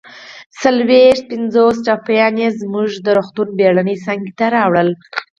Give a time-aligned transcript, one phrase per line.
[0.61, 4.89] څلويښت پنځوس ټپیان يې زموږ د روغتون بېړنۍ څانګې ته راوړل